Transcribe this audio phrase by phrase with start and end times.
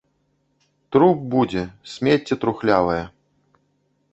[0.95, 1.63] Труп будзе,
[1.93, 3.01] смецце трухлявае.